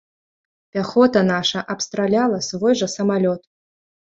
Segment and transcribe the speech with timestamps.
[0.71, 3.41] Пяхота наша абстраляла свой жа самалёт.